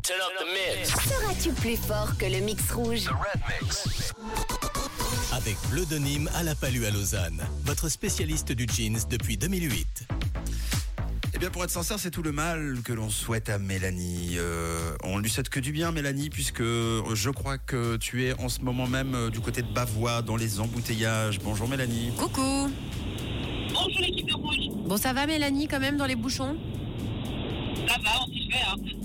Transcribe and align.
Turn 0.00 0.20
up 0.22 0.32
the 0.40 0.46
mix. 0.46 0.88
Seras-tu 0.88 1.52
plus 1.52 1.76
fort 1.76 2.16
que 2.16 2.24
le 2.24 2.40
mix 2.40 2.72
rouge? 2.72 3.10
Avec 5.32 5.56
Bleu 5.70 5.84
de 5.84 5.98
Nîmes 5.98 6.30
à 6.34 6.42
la 6.42 6.54
Palue 6.54 6.86
à 6.86 6.90
Lausanne, 6.90 7.42
votre 7.64 7.90
spécialiste 7.90 8.52
du 8.52 8.66
jeans 8.66 8.98
depuis 9.10 9.36
2008. 9.36 10.08
Eh 11.34 11.38
bien, 11.38 11.50
pour 11.50 11.62
être 11.62 11.70
sincère, 11.70 11.98
c'est 11.98 12.10
tout 12.10 12.22
le 12.22 12.32
mal 12.32 12.78
que 12.82 12.94
l'on 12.94 13.10
souhaite 13.10 13.50
à 13.50 13.58
Mélanie. 13.58 14.36
Euh, 14.38 14.96
on 15.04 15.18
lui 15.18 15.28
souhaite 15.28 15.50
que 15.50 15.60
du 15.60 15.72
bien, 15.72 15.92
Mélanie, 15.92 16.30
puisque 16.30 16.62
je 16.62 17.30
crois 17.30 17.58
que 17.58 17.96
tu 17.96 18.24
es 18.24 18.32
en 18.40 18.48
ce 18.48 18.60
moment 18.60 18.86
même 18.86 19.14
euh, 19.14 19.30
du 19.30 19.40
côté 19.40 19.60
de 19.60 19.70
Bavois, 19.72 20.22
dans 20.22 20.36
les 20.36 20.58
embouteillages. 20.58 21.38
Bonjour, 21.40 21.68
Mélanie. 21.68 22.12
Coucou 22.16 22.70
Bonjour 23.68 24.00
l'équipe 24.00 24.26
de 24.26 24.34
rouge. 24.34 24.86
Bon, 24.86 24.96
ça 24.96 25.12
va 25.12 25.26
Mélanie 25.26 25.68
quand 25.68 25.80
même 25.80 25.98
dans 25.98 26.06
les 26.06 26.16
bouchons? 26.16 26.56
Ça 27.86 27.98
va, 28.02 28.10
on 28.22 28.26
s'y 28.32 28.50
fait. 28.50 28.58
Hein. 28.70 29.01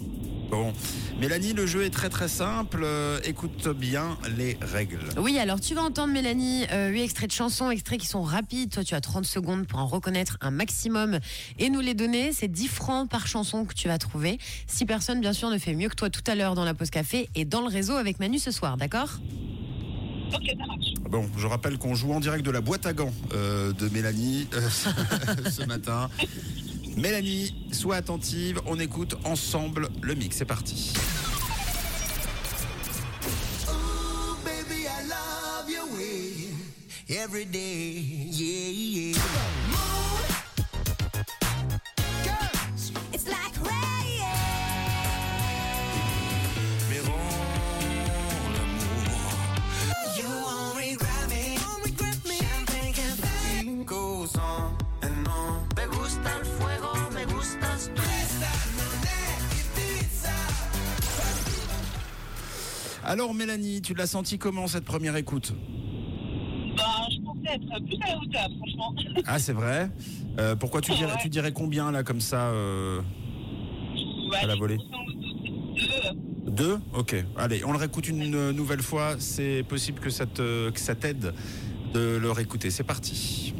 Bon, 0.50 0.73
Mélanie, 1.20 1.52
le 1.52 1.66
jeu 1.66 1.84
est 1.84 1.89
très 1.89 2.09
très 2.09 2.29
simple. 2.29 2.82
Euh, 2.83 3.19
écoute 3.25 3.68
bien 3.68 4.18
les 4.38 4.57
règles. 4.61 5.00
Oui, 5.18 5.38
alors 5.39 5.60
tu 5.60 5.75
vas 5.75 5.82
entendre 5.82 6.14
Mélanie, 6.14 6.65
euh, 6.71 6.89
8 6.89 7.01
extraits 7.01 7.29
de 7.29 7.36
chansons, 7.36 7.69
extraits 7.69 8.00
qui 8.00 8.07
sont 8.07 8.21
rapides. 8.21 8.71
Toi, 8.71 8.83
tu 8.83 8.96
as 8.96 9.02
30 9.02 9.25
secondes 9.25 9.68
pour 9.68 9.79
en 9.79 9.88
reconnaître 9.88 10.38
un 10.39 10.52
maximum 10.52 11.19
et 11.60 11.69
nous 11.69 11.82
les 11.82 11.93
donner. 11.93 12.32
C'est 12.32 12.47
10 12.47 12.68
francs 12.69 13.10
par 13.10 13.28
chanson 13.28 13.65
que 13.65 13.74
tu 13.74 13.89
vas 13.89 13.97
trouver. 13.97 14.39
Si 14.68 14.86
personne, 14.86 15.19
bien 15.19 15.33
sûr, 15.33 15.50
ne 15.50 15.57
fait 15.57 15.74
mieux 15.74 15.89
que 15.89 15.96
toi 15.96 16.10
tout 16.10 16.24
à 16.28 16.36
l'heure 16.36 16.55
dans 16.55 16.66
la 16.66 16.74
pause 16.74 16.91
café 16.91 17.29
et 17.36 17.43
dans 17.43 17.61
le 17.61 17.68
réseau 17.68 17.96
avec 17.96 18.19
Manu 18.19 18.39
ce 18.39 18.52
soir, 18.52 18.77
d'accord? 18.77 19.19
Ok, 20.33 20.43
ça 20.47 20.66
marche. 20.66 20.93
Bon, 21.10 21.25
je 21.38 21.47
rappelle 21.47 21.77
qu'on 21.77 21.96
joue 21.96 22.14
en 22.14 22.19
direct 22.19 22.46
de 22.46 22.52
la 22.52 22.61
boîte 22.61 22.86
à 22.86 22.93
gants 22.93 23.14
euh, 23.33 23.71
de 23.74 23.89
Mélanie 23.89 24.47
euh, 24.54 24.69
ce 25.50 25.66
matin. 25.66 26.10
Mélanie, 26.97 27.54
sois 27.71 27.97
attentive, 27.97 28.60
on 28.65 28.79
écoute 28.79 29.15
ensemble 29.24 29.89
le 30.01 30.15
mix. 30.15 30.38
C'est 30.38 30.46
parti. 30.46 30.93
Yeah. 37.08 38.96
Alors 63.08 63.33
Mélanie, 63.33 63.81
tu 63.81 63.94
l'as 63.94 64.05
senti 64.05 64.38
comment 64.38 64.67
cette 64.67 64.83
première 64.83 65.16
écoute? 65.16 65.53
Ben, 66.75 66.83
je 67.09 67.22
pensais 67.23 67.55
être 67.55 67.86
plus 67.86 67.97
à 68.03 68.08
la 68.11 68.17
hauteur, 68.19 68.49
franchement. 68.58 68.94
Ah 69.25 69.39
c'est 69.39 69.53
vrai? 69.53 69.89
Euh, 70.39 70.55
Pourquoi 70.58 70.81
tu 70.81 70.91
dirais, 70.91 71.14
Ouais. 71.14 71.19
tu 71.22 71.30
dirais 71.30 71.53
combien 71.53 71.89
là 71.91 72.03
comme 72.03 72.19
ça 72.19 72.49
euh, 72.49 72.99
Ouais, 74.30 74.45
la 74.45 74.53
les 74.55 74.59
volée? 74.59 74.77
deux. 74.77 76.52
Deux? 76.52 76.80
Ok. 76.94 77.16
Allez, 77.38 77.64
on 77.64 77.72
le 77.72 77.77
réécoute 77.77 78.09
une 78.09 78.36
euh, 78.36 78.52
nouvelle 78.52 78.81
fois. 78.81 79.16
C'est 79.19 79.64
possible 79.64 79.99
que 80.02 80.09
ça 80.09 80.25
te- 80.25 80.69
que 80.69 80.80
ça 80.80 80.94
t'aide 80.95 81.33
de 81.94 82.17
le 82.17 82.31
réécouter. 82.31 82.71
C'est 82.71 82.83
parti. 82.83 83.53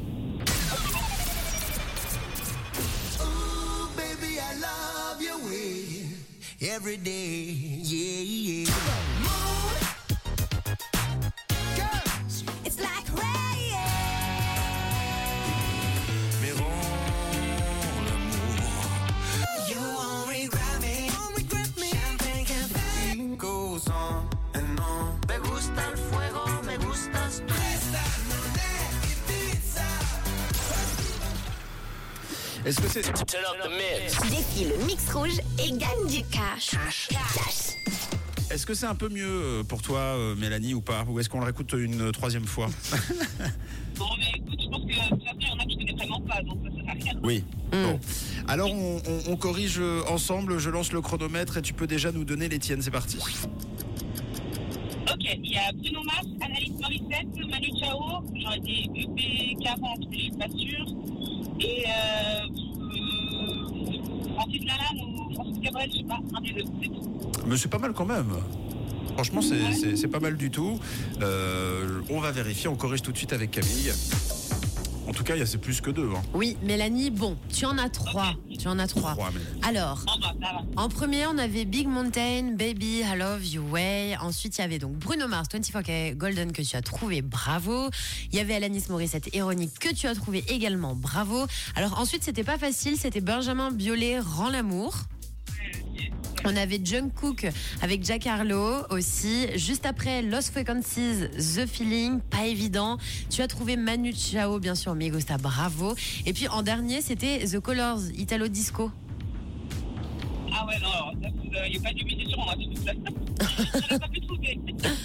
Me. 21.80 21.90
Champagne 21.90 22.46
cafe. 22.46 23.36
Goes 23.38 23.88
on 23.90 24.28
and 24.56 24.80
on. 24.80 25.20
Me 25.28 25.38
gusta 25.38 25.86
el 25.92 25.98
fuego, 25.98 26.27
Est-ce 32.68 32.82
que 32.82 32.88
c'est 32.90 33.02
Turn 33.02 33.44
up 33.46 33.64
the 33.64 33.70
mix? 33.70 34.20
Défie 34.30 34.66
le 34.66 34.86
mix 34.86 35.10
rouge 35.14 35.40
et 35.58 35.70
gagne 35.72 36.08
du 36.10 36.22
cash. 36.26 36.72
Cash. 37.10 37.78
est-ce 38.52 38.66
que 38.66 38.74
c'est 38.74 38.86
un 38.88 38.96
peu 38.96 39.08
mieux 39.08 39.26
euh, 39.26 39.64
pour 39.64 39.82
toi, 39.82 40.00
euh, 40.00 40.36
Mélanie, 40.36 40.74
ou 40.74 40.82
pas? 40.82 41.06
Ou 41.08 41.18
est-ce 41.20 41.30
qu'on 41.30 41.40
le 41.40 41.46
réécoute 41.46 41.74
une 41.78 42.12
troisième 42.12 42.46
fois? 42.46 42.68
Bon, 43.98 44.06
mais 44.20 44.26
écoute, 44.40 44.60
je 44.64 44.70
pense 44.70 44.82
que 44.84 44.92
il 44.92 45.48
y 45.48 45.50
en 45.50 45.58
a 45.58 45.64
que 45.66 45.72
je 45.72 45.76
connais 45.78 45.94
vraiment 45.94 46.22
pas, 46.22 46.40
donc 46.44 46.60
ça 46.64 46.70
sert 46.76 46.88
à 46.88 46.94
rien. 46.94 47.20
Oui. 47.24 47.44
Bon. 47.72 48.00
Alors 48.48 48.72
on, 48.72 49.02
on- 49.08 49.32
on 49.32 49.36
corrige 49.36 49.78
euh, 49.80 50.04
ensemble. 50.08 50.60
Je 50.60 50.70
lance 50.70 50.92
le 50.92 51.02
chronomètre 51.02 51.58
et 51.58 51.64
tu 51.64 51.74
peux 51.74 51.88
déjà 51.88 52.12
nous 52.12 52.24
donner 52.24 52.48
les 52.48 52.60
tiennes. 52.60 52.84
C'est 52.84 52.92
parti. 52.92 53.18
Ok, 55.28 55.40
il 55.44 55.52
y 55.52 55.58
a 55.58 55.72
Bruno 55.74 56.04
Mars, 56.04 56.26
Annalise 56.42 56.80
Morissette, 56.80 57.50
Manu 57.50 57.70
Chao, 57.80 58.24
j'aurais 58.36 58.60
dit 58.60 58.90
UB40, 58.94 60.08
mais 60.10 60.18
je 60.18 60.22
suis 60.24 60.32
pas 60.32 60.48
sûre. 60.50 60.86
Et 61.60 61.84
euh, 61.86 62.48
euh, 62.94 64.34
Francis 64.36 64.62
Lalanne 64.66 65.02
ou 65.06 65.34
Francis 65.34 65.60
Cabrel, 65.62 65.90
je 65.92 65.98
sais 65.98 66.04
pas, 66.04 66.20
un 66.34 66.42
des 66.42 66.54
deux, 66.54 66.64
c'est 66.82 66.88
tout. 66.88 67.42
Mais 67.46 67.58
c'est 67.58 67.70
pas 67.70 67.80
mal 67.80 67.94
quand 67.94 68.06
même. 68.06 68.34
Franchement, 69.16 69.42
c'est 69.42 70.08
pas 70.08 70.20
mal 70.20 70.38
du 70.38 70.52
tout. 70.52 70.80
Euh, 71.22 72.02
on 72.10 72.20
va 72.20 72.32
vérifier. 72.32 72.70
On 72.70 72.76
corrige 72.76 73.02
tout 73.02 73.12
de 73.12 73.18
suite 73.18 73.34
avec 73.34 73.52
Camille. 73.52 73.92
En 75.08 75.14
tout 75.14 75.24
cas, 75.24 75.36
il 75.36 75.40
y 75.40 75.42
a 75.42 75.46
c'est 75.46 75.58
plus 75.58 75.80
que 75.80 75.90
deux. 75.90 76.10
Hein. 76.14 76.22
Oui, 76.34 76.58
Mélanie, 76.64 77.12
bon, 77.12 77.38
tu 77.54 77.66
en 77.66 77.78
as 77.78 77.90
trois. 77.90 78.34
Tu 78.60 78.68
en 78.68 78.78
as 78.78 78.88
trois. 78.88 79.16
Alors. 79.64 80.04
En 80.76 80.90
premier, 80.90 81.26
on 81.28 81.38
avait 81.38 81.64
Big 81.64 81.88
Mountain, 81.88 82.56
Baby, 82.56 83.04
I 83.04 83.18
Love 83.18 83.46
You 83.46 83.64
Way. 83.72 84.18
Ensuite, 84.22 84.58
il 84.58 84.62
y 84.62 84.64
avait 84.66 84.80
donc 84.80 84.94
Bruno 84.98 85.28
Mars, 85.28 85.48
24K 85.54 86.16
Golden 86.16 86.52
que 86.52 86.62
tu 86.62 86.76
as 86.76 86.82
trouvé, 86.82 87.22
bravo. 87.22 87.90
Il 88.32 88.38
y 88.38 88.42
avait 88.42 88.56
Alanis 88.56 88.84
Morissette, 88.90 89.34
Ironique 89.34 89.80
que 89.80 89.94
tu 89.94 90.08
as 90.08 90.16
trouvé 90.16 90.44
également, 90.50 90.94
bravo. 90.94 91.46
Alors 91.76 92.00
ensuite, 92.00 92.24
c'était 92.24 92.44
pas 92.44 92.58
facile, 92.58 92.98
c'était 92.98 93.22
Benjamin 93.22 93.72
Biolay, 93.72 94.20
Rends 94.20 94.50
l'amour. 94.50 94.94
On 96.46 96.56
avait 96.56 96.80
Jungkook 96.84 97.48
avec 97.82 98.04
Jack 98.06 98.26
Harlow 98.28 98.84
aussi. 98.90 99.48
Juste 99.56 99.86
après, 99.86 100.22
Lost 100.22 100.52
Frequencies, 100.52 101.28
The 101.38 101.66
Feeling, 101.66 102.20
pas 102.22 102.46
évident. 102.46 102.98
Tu 103.30 103.42
as 103.42 103.48
trouvé 103.48 103.76
Manu 103.76 104.14
Chao, 104.14 104.60
bien 104.60 104.76
sûr, 104.76 104.96
Mi 104.96 105.10
Gusta, 105.10 105.38
bravo. 105.38 105.96
Et 106.26 106.34
puis 106.34 106.48
en 106.48 106.62
dernier, 106.62 107.02
c'était 107.02 107.40
The 107.46 107.60
Colors, 107.60 108.00
Italo 108.18 108.48
Disco. 108.48 108.92
Ah 110.60 110.66
ouais, 110.66 110.80
non, 110.80 110.88
alors, 110.90 111.14
ça, 111.22 111.28
euh, 111.28 111.68
il 111.68 111.72
n'y 111.74 111.78
a 111.78 111.82
pas 111.90 111.94
d'humidité 111.94 112.30
sur 112.30 112.40
moi, 112.40 112.54
c'est. 112.58 112.94
Je 113.90 113.94
n'ai 113.94 114.00
pas 114.00 114.08
pu 114.08 114.22
trouver. 114.22 114.60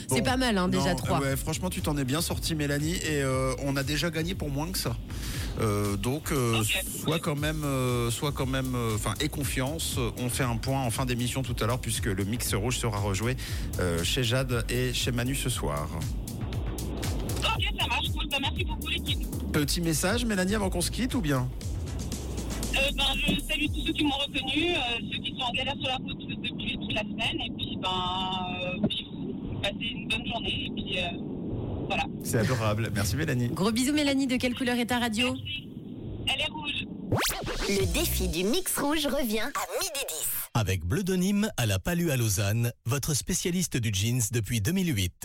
C'est 0.08 0.18
Bon. 0.20 0.22
pas 0.24 0.36
mal, 0.36 0.56
hein, 0.56 0.68
déjà 0.68 0.90
Non, 0.90 0.96
trois. 0.96 1.20
ouais, 1.20 1.36
franchement, 1.36 1.68
tu 1.68 1.82
t'en 1.82 1.96
es 1.98 2.04
bien 2.04 2.20
sorti, 2.20 2.54
Mélanie, 2.54 2.94
et 2.94 3.20
euh, 3.22 3.52
on 3.64 3.76
a 3.76 3.82
déjà 3.82 4.10
gagné 4.10 4.34
pour 4.34 4.48
moins 4.50 4.70
que 4.70 4.78
ça. 4.78 4.96
Euh, 5.60 5.96
donc, 5.96 6.32
euh, 6.32 6.60
Ok. 6.60 6.84
sois 7.04 7.18
quand 7.18 7.36
même, 7.36 7.62
euh, 7.64 8.10
sois 8.10 8.32
quand 8.32 8.46
même, 8.46 8.74
enfin, 8.94 9.14
aie 9.20 9.28
confiance. 9.28 9.98
On 10.18 10.28
fait 10.28 10.44
un 10.44 10.56
point 10.56 10.80
en 10.82 10.90
fin 10.90 11.04
d'émission 11.04 11.42
tout 11.42 11.56
à 11.60 11.66
l'heure, 11.66 11.80
puisque 11.80 12.06
le 12.06 12.24
mix 12.24 12.54
rouge 12.54 12.78
sera 12.78 12.98
rejoué 12.98 13.36
chez 14.02 14.24
Jade 14.24 14.64
et 14.70 14.92
chez 14.92 15.12
Manu 15.12 15.34
ce 15.34 15.50
soir. 15.50 15.88
Ok, 17.38 17.64
ça 17.78 17.86
marche, 17.86 18.08
cool. 18.12 18.28
Bah, 18.28 18.38
merci 18.40 18.64
beaucoup, 18.64 18.88
l'équipe. 18.88 19.18
Petit 19.52 19.80
message, 19.80 20.24
Mélanie, 20.24 20.54
avant 20.54 20.70
qu'on 20.70 20.80
se 20.80 20.90
quitte, 20.90 21.14
ou 21.14 21.20
bien? 21.20 21.48
Ben, 22.72 23.04
je 23.26 23.40
salue 23.46 23.66
tous 23.66 23.86
ceux 23.86 23.92
qui 23.92 24.04
m'ont 24.04 24.16
reconnu, 24.16 24.74
ceux 25.12 25.18
qui 25.18 25.34
sont 25.38 25.44
en 25.44 25.52
galère 25.52 25.74
sur 25.74 25.88
la 25.88 25.96
route 25.96 26.18
depuis 26.18 26.78
toute 26.78 26.92
la 26.94 27.02
semaine, 27.02 27.40
et 27.46 27.50
puis, 27.56 27.78
ben, 27.80 28.88
puis, 28.88 29.06
passez 29.62 29.84
une 29.94 30.08
bonne 30.08 30.26
journée, 30.26 30.66
et 30.66 30.70
puis, 30.74 30.96
voilà. 31.94 32.04
C'est 32.24 32.38
adorable. 32.38 32.90
Merci, 32.94 33.16
Mélanie. 33.16 33.48
Gros 33.48 33.72
bisous 33.72 33.92
Mélanie, 33.92 34.26
de 34.26 34.36
quelle 34.36 34.54
couleur 34.54 34.78
est 34.78 34.86
ta 34.86 34.98
radio 34.98 35.34
Merci. 35.34 35.68
Elle 36.26 36.40
est 36.40 36.50
rouge. 36.50 36.86
Le 37.68 37.92
défi 37.92 38.28
du 38.28 38.44
mix 38.44 38.78
rouge 38.78 39.06
revient 39.06 39.40
à 39.40 39.66
midi 39.80 40.04
10. 40.08 40.26
Avec 40.54 40.84
Bleu 40.84 41.02
à 41.56 41.66
la 41.66 41.78
Palue 41.78 42.10
à 42.10 42.16
Lausanne, 42.16 42.72
votre 42.86 43.14
spécialiste 43.14 43.76
du 43.76 43.92
jeans 43.92 44.22
depuis 44.32 44.60
2008. 44.60 45.12